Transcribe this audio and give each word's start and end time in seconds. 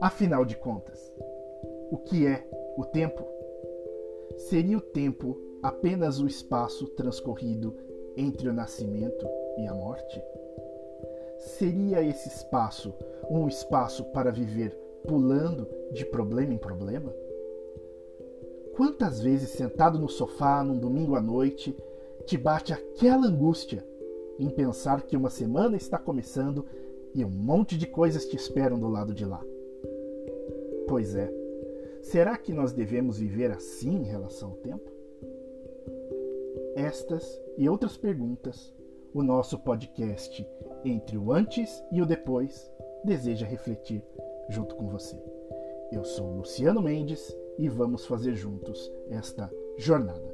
Afinal 0.00 0.46
de 0.46 0.56
contas, 0.56 1.12
o 1.90 1.98
que 1.98 2.26
é 2.26 2.48
o 2.78 2.86
tempo? 2.86 3.22
Seria 4.48 4.78
o 4.78 4.80
tempo 4.80 5.38
apenas 5.62 6.18
o 6.18 6.26
espaço 6.26 6.86
transcorrido 6.96 7.76
entre 8.16 8.48
o 8.48 8.52
nascimento 8.52 9.28
e 9.58 9.66
a 9.66 9.74
morte? 9.74 10.22
Seria 11.36 12.02
esse 12.02 12.28
espaço 12.28 12.94
um 13.30 13.46
espaço 13.46 14.02
para 14.04 14.32
viver 14.32 14.70
pulando 15.06 15.68
de 15.92 16.06
problema 16.06 16.54
em 16.54 16.58
problema? 16.58 17.14
Quantas 18.74 19.20
vezes 19.20 19.50
sentado 19.50 19.98
no 19.98 20.08
sofá 20.08 20.64
num 20.64 20.78
domingo 20.78 21.14
à 21.14 21.20
noite 21.20 21.76
te 22.24 22.38
bate 22.38 22.72
aquela 22.72 23.26
angústia 23.26 23.86
em 24.38 24.48
pensar 24.48 25.02
que 25.02 25.14
uma 25.14 25.28
semana 25.28 25.76
está 25.76 25.98
começando 25.98 26.64
e 27.14 27.22
um 27.22 27.28
monte 27.28 27.76
de 27.76 27.86
coisas 27.86 28.24
te 28.24 28.34
esperam 28.34 28.78
do 28.78 28.88
lado 28.88 29.12
de 29.12 29.26
lá? 29.26 29.44
Pois 30.86 31.14
é, 31.14 31.30
será 32.02 32.36
que 32.36 32.52
nós 32.52 32.72
devemos 32.72 33.18
viver 33.18 33.50
assim 33.50 33.96
em 33.96 34.04
relação 34.04 34.50
ao 34.50 34.56
tempo? 34.56 34.90
Estas 36.74 37.40
e 37.56 37.68
outras 37.68 37.96
perguntas, 37.96 38.74
o 39.12 39.22
nosso 39.22 39.58
podcast 39.58 40.46
Entre 40.84 41.18
o 41.18 41.32
Antes 41.32 41.82
e 41.90 42.00
o 42.00 42.06
Depois 42.06 42.70
deseja 43.04 43.46
refletir 43.46 44.02
junto 44.48 44.74
com 44.76 44.88
você. 44.88 45.16
Eu 45.90 46.04
sou 46.04 46.36
Luciano 46.36 46.80
Mendes 46.80 47.36
e 47.58 47.68
vamos 47.68 48.06
fazer 48.06 48.34
juntos 48.34 48.92
esta 49.10 49.50
jornada. 49.76 50.29